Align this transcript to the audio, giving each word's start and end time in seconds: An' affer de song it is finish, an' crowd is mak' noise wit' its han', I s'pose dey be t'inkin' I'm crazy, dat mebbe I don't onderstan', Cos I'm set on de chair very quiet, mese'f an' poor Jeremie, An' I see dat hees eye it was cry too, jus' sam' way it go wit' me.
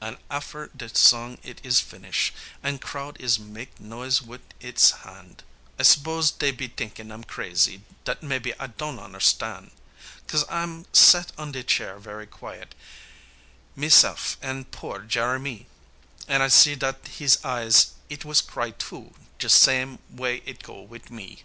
An' 0.00 0.16
affer 0.30 0.70
de 0.74 0.88
song 0.96 1.36
it 1.42 1.60
is 1.62 1.78
finish, 1.80 2.32
an' 2.62 2.78
crowd 2.78 3.20
is 3.20 3.38
mak' 3.38 3.78
noise 3.78 4.22
wit' 4.22 4.54
its 4.58 4.92
han', 5.04 5.36
I 5.78 5.82
s'pose 5.82 6.30
dey 6.30 6.52
be 6.52 6.70
t'inkin' 6.70 7.12
I'm 7.12 7.22
crazy, 7.22 7.82
dat 8.06 8.22
mebbe 8.22 8.54
I 8.58 8.68
don't 8.68 8.98
onderstan', 8.98 9.72
Cos 10.26 10.42
I'm 10.48 10.86
set 10.94 11.32
on 11.36 11.52
de 11.52 11.62
chair 11.62 11.98
very 11.98 12.26
quiet, 12.26 12.74
mese'f 13.76 14.38
an' 14.40 14.64
poor 14.64 15.00
Jeremie, 15.00 15.66
An' 16.28 16.40
I 16.40 16.48
see 16.48 16.76
dat 16.76 17.06
hees 17.06 17.44
eye 17.44 17.70
it 18.08 18.24
was 18.24 18.40
cry 18.40 18.70
too, 18.70 19.12
jus' 19.38 19.52
sam' 19.52 19.98
way 20.08 20.40
it 20.46 20.62
go 20.62 20.80
wit' 20.80 21.10
me. 21.10 21.42